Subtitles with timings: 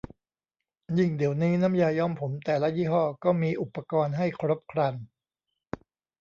[0.97, 4.93] ยิ่งเดี๋ยวนี้น้ำยาย้อมผมแต่ละยี่ห้อก็มีอุปกรณ์ให้ครบครัน